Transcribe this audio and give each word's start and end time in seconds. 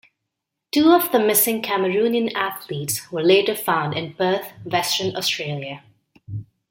Two 0.71 0.89
of 0.93 1.11
the 1.11 1.19
missing 1.19 1.61
Cameroonian 1.61 2.33
athletes 2.33 3.11
were 3.11 3.21
later 3.21 3.53
found 3.55 3.95
in 3.95 4.15
Perth, 4.15 4.51
Western 4.65 5.15
Australia. 5.15 5.83